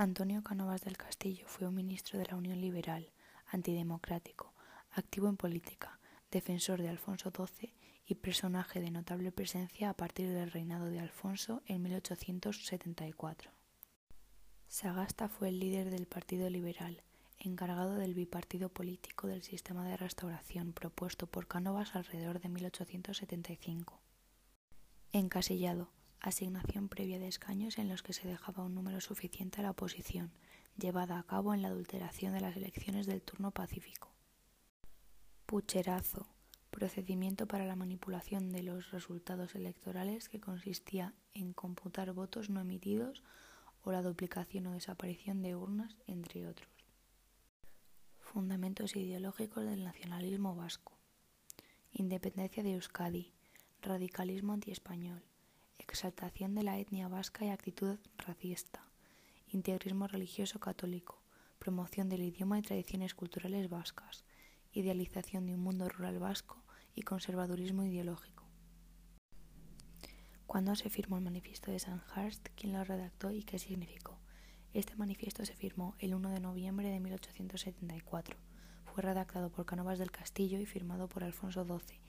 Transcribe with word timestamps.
Antonio 0.00 0.42
Cánovas 0.42 0.80
del 0.80 0.96
Castillo 0.96 1.44
fue 1.46 1.68
un 1.68 1.74
ministro 1.74 2.18
de 2.18 2.24
la 2.24 2.34
Unión 2.34 2.58
Liberal, 2.58 3.12
antidemocrático, 3.48 4.54
activo 4.92 5.28
en 5.28 5.36
política, 5.36 6.00
defensor 6.30 6.80
de 6.80 6.88
Alfonso 6.88 7.30
XII 7.30 7.74
y 8.06 8.14
personaje 8.14 8.80
de 8.80 8.90
notable 8.90 9.30
presencia 9.30 9.90
a 9.90 9.94
partir 9.94 10.30
del 10.30 10.52
reinado 10.52 10.86
de 10.86 11.00
Alfonso 11.00 11.60
en 11.66 11.82
1874. 11.82 13.50
Sagasta 14.68 15.28
fue 15.28 15.48
el 15.50 15.60
líder 15.60 15.90
del 15.90 16.06
Partido 16.06 16.48
Liberal, 16.48 17.02
encargado 17.38 17.96
del 17.96 18.14
bipartido 18.14 18.70
político 18.70 19.26
del 19.26 19.42
sistema 19.42 19.86
de 19.86 19.98
restauración 19.98 20.72
propuesto 20.72 21.26
por 21.26 21.46
Cánovas 21.46 21.94
alrededor 21.94 22.40
de 22.40 22.48
1875. 22.48 24.00
Encasillado, 25.12 25.90
asignación 26.20 26.88
previa 26.88 27.18
de 27.18 27.28
escaños 27.28 27.78
en 27.78 27.88
los 27.88 28.02
que 28.02 28.12
se 28.12 28.28
dejaba 28.28 28.64
un 28.64 28.74
número 28.74 29.00
suficiente 29.00 29.60
a 29.60 29.62
la 29.62 29.70
oposición, 29.70 30.32
llevada 30.76 31.18
a 31.18 31.22
cabo 31.22 31.54
en 31.54 31.62
la 31.62 31.68
adulteración 31.68 32.34
de 32.34 32.40
las 32.40 32.56
elecciones 32.56 33.06
del 33.06 33.22
turno 33.22 33.50
pacífico. 33.50 34.12
Pucherazo, 35.46 36.28
procedimiento 36.70 37.46
para 37.46 37.64
la 37.66 37.76
manipulación 37.76 38.52
de 38.52 38.62
los 38.62 38.90
resultados 38.90 39.54
electorales 39.54 40.28
que 40.28 40.40
consistía 40.40 41.14
en 41.34 41.52
computar 41.52 42.12
votos 42.12 42.50
no 42.50 42.60
emitidos 42.60 43.24
o 43.82 43.92
la 43.92 44.02
duplicación 44.02 44.66
o 44.66 44.72
desaparición 44.72 45.42
de 45.42 45.56
urnas, 45.56 45.96
entre 46.06 46.46
otros. 46.46 46.68
Fundamentos 48.20 48.94
ideológicos 48.94 49.64
del 49.64 49.82
nacionalismo 49.82 50.54
vasco. 50.54 50.98
Independencia 51.90 52.62
de 52.62 52.74
Euskadi. 52.74 53.32
Radicalismo 53.82 54.52
antiespañol 54.52 55.29
exaltación 55.80 56.54
de 56.54 56.62
la 56.62 56.78
etnia 56.78 57.08
vasca 57.08 57.44
y 57.44 57.48
actitud 57.48 57.98
racista, 58.18 58.84
integrismo 59.48 60.06
religioso 60.06 60.60
católico, 60.60 61.20
promoción 61.58 62.08
del 62.08 62.22
idioma 62.22 62.58
y 62.58 62.62
tradiciones 62.62 63.14
culturales 63.14 63.68
vascas, 63.68 64.24
idealización 64.72 65.46
de 65.46 65.54
un 65.54 65.60
mundo 65.60 65.88
rural 65.88 66.18
vasco 66.18 66.62
y 66.94 67.02
conservadurismo 67.02 67.84
ideológico. 67.84 68.44
¿Cuándo 70.46 70.74
se 70.74 70.90
firmó 70.90 71.16
el 71.16 71.24
manifiesto 71.24 71.70
de 71.70 71.78
Sandhurst? 71.78 72.48
¿Quién 72.56 72.72
lo 72.72 72.82
redactó 72.84 73.30
y 73.30 73.44
qué 73.44 73.58
significó? 73.58 74.18
Este 74.72 74.96
manifiesto 74.96 75.44
se 75.44 75.54
firmó 75.54 75.94
el 75.98 76.14
1 76.14 76.30
de 76.30 76.40
noviembre 76.40 76.90
de 76.90 77.00
1874. 77.00 78.36
Fue 78.84 79.02
redactado 79.02 79.50
por 79.50 79.66
Cánovas 79.66 79.98
del 79.98 80.10
Castillo 80.10 80.58
y 80.58 80.66
firmado 80.66 81.08
por 81.08 81.24
Alfonso 81.24 81.64
XII 81.64 82.00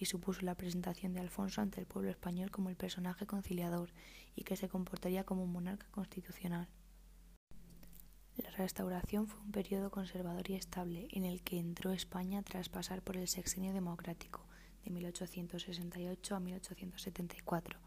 y 0.00 0.06
supuso 0.06 0.40
la 0.42 0.56
presentación 0.56 1.12
de 1.12 1.20
Alfonso 1.20 1.60
ante 1.60 1.78
el 1.78 1.86
pueblo 1.86 2.10
español 2.10 2.50
como 2.50 2.70
el 2.70 2.76
personaje 2.76 3.26
conciliador 3.26 3.92
y 4.34 4.44
que 4.44 4.56
se 4.56 4.68
comportaría 4.68 5.24
como 5.24 5.44
un 5.44 5.52
monarca 5.52 5.86
constitucional. 5.90 6.68
La 8.36 8.50
restauración 8.52 9.28
fue 9.28 9.38
un 9.40 9.52
periodo 9.52 9.90
conservador 9.90 10.50
y 10.50 10.54
estable 10.54 11.06
en 11.12 11.26
el 11.26 11.42
que 11.42 11.58
entró 11.58 11.92
España 11.92 12.42
tras 12.42 12.70
pasar 12.70 13.02
por 13.02 13.18
el 13.18 13.28
sexenio 13.28 13.74
democrático 13.74 14.46
de 14.82 14.90
1868 14.90 16.34
a 16.34 16.40
1874, 16.40 17.78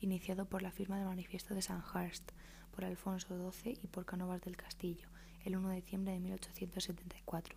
iniciado 0.00 0.46
por 0.46 0.62
la 0.62 0.72
firma 0.72 0.96
del 0.98 1.08
Manifiesto 1.08 1.54
de 1.54 1.60
Sandhurst 1.60 2.32
por 2.70 2.86
Alfonso 2.86 3.52
XII 3.52 3.78
y 3.82 3.86
por 3.88 4.06
Cánovas 4.06 4.40
del 4.40 4.56
Castillo 4.56 5.08
el 5.44 5.56
1 5.56 5.68
de 5.68 5.76
diciembre 5.76 6.12
de 6.12 6.20
1874. 6.20 7.56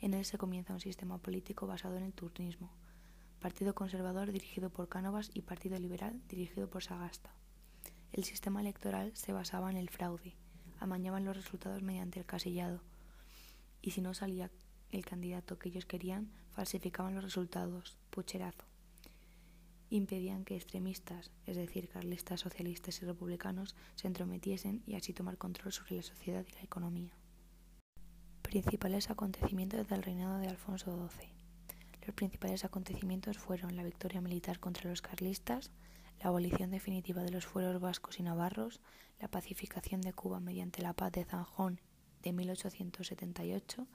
En 0.00 0.14
él 0.14 0.24
se 0.24 0.38
comienza 0.38 0.72
un 0.72 0.80
sistema 0.80 1.18
político 1.18 1.66
basado 1.66 1.96
en 1.96 2.04
el 2.04 2.12
turnismo, 2.12 2.70
Partido 3.44 3.74
Conservador 3.74 4.32
dirigido 4.32 4.70
por 4.70 4.88
Cánovas 4.88 5.30
y 5.34 5.42
Partido 5.42 5.78
Liberal 5.78 6.18
dirigido 6.30 6.70
por 6.70 6.82
Sagasta. 6.82 7.34
El 8.10 8.24
sistema 8.24 8.62
electoral 8.62 9.14
se 9.14 9.34
basaba 9.34 9.70
en 9.70 9.76
el 9.76 9.90
fraude, 9.90 10.34
amañaban 10.80 11.26
los 11.26 11.36
resultados 11.36 11.82
mediante 11.82 12.18
el 12.18 12.24
casillado, 12.24 12.80
y 13.82 13.90
si 13.90 14.00
no 14.00 14.14
salía 14.14 14.50
el 14.92 15.04
candidato 15.04 15.58
que 15.58 15.68
ellos 15.68 15.84
querían, 15.84 16.32
falsificaban 16.52 17.14
los 17.14 17.22
resultados, 17.22 17.98
pucherazo. 18.08 18.64
Impedían 19.90 20.46
que 20.46 20.56
extremistas, 20.56 21.30
es 21.44 21.58
decir, 21.58 21.90
carlistas, 21.90 22.40
socialistas 22.40 23.02
y 23.02 23.04
republicanos, 23.04 23.76
se 23.94 24.06
entrometiesen 24.06 24.82
y 24.86 24.94
así 24.94 25.12
tomar 25.12 25.36
control 25.36 25.70
sobre 25.70 25.96
la 25.96 26.02
sociedad 26.02 26.46
y 26.48 26.52
la 26.54 26.62
economía. 26.62 27.12
Principales 28.40 29.10
acontecimientos 29.10 29.86
del 29.86 30.02
reinado 30.02 30.38
de 30.38 30.48
Alfonso 30.48 31.10
XII. 31.10 31.33
Los 32.06 32.14
principales 32.14 32.64
acontecimientos 32.66 33.38
fueron 33.38 33.76
la 33.76 33.82
victoria 33.82 34.20
militar 34.20 34.60
contra 34.60 34.90
los 34.90 35.00
carlistas, 35.00 35.70
la 36.20 36.28
abolición 36.28 36.70
definitiva 36.70 37.22
de 37.22 37.30
los 37.30 37.46
fueros 37.46 37.80
vascos 37.80 38.18
y 38.20 38.22
navarros, 38.22 38.80
la 39.20 39.28
pacificación 39.28 40.02
de 40.02 40.12
Cuba 40.12 40.38
mediante 40.38 40.82
la 40.82 40.92
paz 40.92 41.12
de 41.12 41.24
Zanjón 41.24 41.80
de 42.22 42.32
1878, 42.32 43.86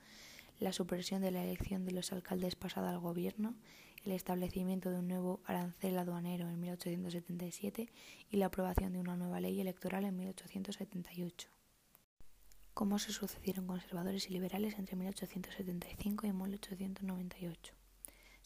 la 0.59 0.74
supresión 0.74 1.22
de 1.22 1.30
la 1.30 1.44
elección 1.44 1.86
de 1.86 1.92
los 1.92 2.12
alcaldes 2.12 2.56
pasada 2.56 2.90
al 2.90 3.00
gobierno, 3.00 3.56
el 4.03 4.14
establecimiento 4.14 4.90
de 4.90 5.00
un 5.00 5.08
nuevo 5.08 5.42
arancel 5.46 5.98
aduanero 5.98 6.50
en 6.50 6.59
1877 6.59 7.92
y 8.30 8.38
la 8.38 8.48
aprobación 8.48 8.94
de 8.94 9.00
una 9.00 9.18
nueva 9.18 9.40
ley 9.40 9.62
electoral 9.62 10.03
en 10.06 10.18
1878. 10.18 11.50
¿Cómo 12.74 12.98
se 12.98 13.12
sucedieron 13.12 13.68
conservadores 13.68 14.30
y 14.30 14.34
liberales 14.34 14.80
entre 14.80 14.96
1875 14.96 16.25
y 16.25 16.34
1898? 16.34 17.78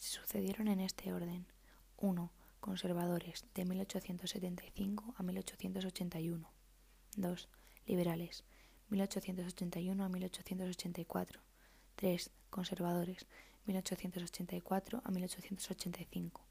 Se 0.04 0.20
sucedieron 0.20 0.68
en 0.68 0.80
este 0.80 1.14
orden. 1.14 1.46
1. 1.96 2.30
Conservadores, 2.60 3.46
de 3.54 3.64
1875 3.64 5.14
a 5.16 5.22
1881. 5.22 6.52
2. 7.16 7.48
Liberales, 7.86 8.44
1881 8.90 10.04
a 10.04 10.08
1884. 10.10 11.40
3. 11.96 12.30
Conservadores, 12.50 13.26
1884 13.64 15.00
a 15.02 15.10
1885. 15.10 16.46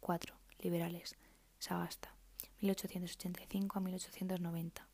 4. 0.00 0.34
Liberales, 0.58 1.16
Sagasta, 1.58 2.14
1885 2.60 3.78
a 3.78 3.80
1890. 3.80 4.86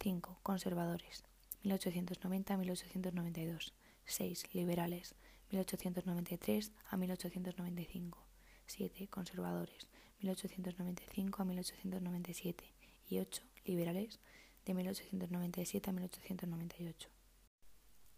5. 0.00 0.38
Conservadores, 0.42 1.24
1890 1.62 2.54
a 2.54 2.56
1892. 2.56 3.74
6. 4.06 4.54
Liberales, 4.54 5.14
1893 5.50 6.72
a 6.90 6.96
1895. 6.96 8.24
7. 8.66 9.08
Conservadores, 9.08 9.88
1895 10.20 11.42
a 11.42 11.44
1897. 11.44 12.74
Y 13.08 13.18
8. 13.18 13.42
Liberales, 13.64 14.20
de 14.66 14.74
1897 14.74 15.90
a 15.90 15.92
1898. 15.92 17.08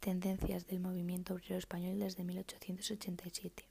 Tendencias 0.01 0.67
del 0.67 0.81
movimiento 0.81 1.35
obrero 1.35 1.57
español 1.57 1.99
desde 1.99 2.25
1887. 2.25 3.69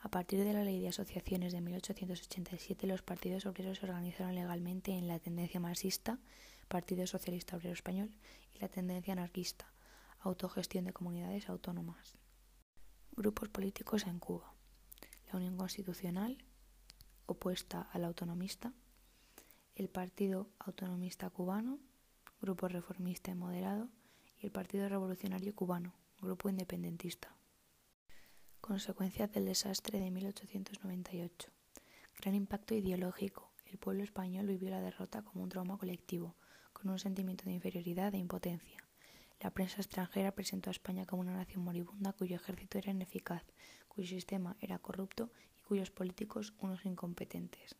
A 0.00 0.08
partir 0.08 0.42
de 0.42 0.52
la 0.52 0.64
Ley 0.64 0.80
de 0.80 0.88
Asociaciones 0.88 1.52
de 1.52 1.60
1887, 1.60 2.88
los 2.88 3.02
partidos 3.02 3.46
obreros 3.46 3.78
se 3.78 3.86
organizaron 3.86 4.34
legalmente 4.34 4.92
en 4.92 5.06
la 5.06 5.20
tendencia 5.20 5.60
marxista, 5.60 6.18
Partido 6.66 7.06
Socialista 7.06 7.56
Obrero 7.56 7.74
Español, 7.74 8.10
y 8.52 8.58
la 8.58 8.68
tendencia 8.68 9.12
anarquista, 9.12 9.72
autogestión 10.18 10.86
de 10.86 10.92
comunidades 10.92 11.48
autónomas. 11.48 12.16
Grupos 13.14 13.50
políticos 13.50 14.06
en 14.06 14.18
Cuba. 14.18 14.54
La 15.30 15.36
Unión 15.36 15.58
Constitucional, 15.58 16.42
opuesta 17.26 17.82
al 17.92 18.06
autonomista. 18.06 18.72
El 19.74 19.90
Partido 19.90 20.48
Autonomista 20.58 21.28
Cubano, 21.28 21.78
Grupo 22.40 22.68
Reformista 22.68 23.30
y 23.30 23.34
Moderado. 23.34 23.90
Y 24.38 24.46
el 24.46 24.50
Partido 24.50 24.88
Revolucionario 24.88 25.54
Cubano, 25.54 25.94
Grupo 26.22 26.48
Independentista. 26.48 27.36
Consecuencias 28.62 29.30
del 29.30 29.44
desastre 29.44 30.00
de 30.00 30.10
1898. 30.10 31.50
Gran 32.18 32.34
impacto 32.34 32.74
ideológico. 32.74 33.52
El 33.66 33.76
pueblo 33.76 34.04
español 34.04 34.46
vivió 34.46 34.70
la 34.70 34.80
derrota 34.80 35.20
como 35.20 35.44
un 35.44 35.50
trauma 35.50 35.76
colectivo, 35.76 36.34
con 36.72 36.88
un 36.88 36.98
sentimiento 36.98 37.44
de 37.44 37.52
inferioridad 37.52 38.14
e 38.14 38.18
impotencia. 38.18 38.81
La 39.42 39.50
prensa 39.50 39.80
extranjera 39.80 40.36
presentó 40.36 40.70
a 40.70 40.76
España 40.78 41.04
como 41.04 41.22
una 41.22 41.34
nación 41.34 41.64
moribunda 41.64 42.12
cuyo 42.12 42.36
ejército 42.36 42.78
era 42.78 42.92
ineficaz, 42.92 43.42
cuyo 43.88 44.06
sistema 44.06 44.56
era 44.60 44.78
corrupto 44.78 45.32
y 45.58 45.62
cuyos 45.62 45.90
políticos 45.90 46.54
unos 46.60 46.86
incompetentes. 46.86 47.74